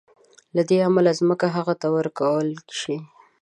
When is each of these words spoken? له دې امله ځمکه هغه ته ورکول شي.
له 0.55 0.61
دې 0.69 0.77
امله 0.87 1.11
ځمکه 1.19 1.47
هغه 1.55 1.73
ته 1.81 1.87
ورکول 1.97 2.47
شي. 2.79 2.97